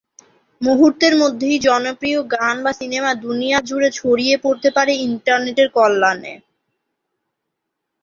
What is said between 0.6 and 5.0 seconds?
মুহুর্তের মধ্যেই জনপ্রিয় গান বা সিনেমা দুনিয়া জুড়ে ছড়িয়ে পরতে পারে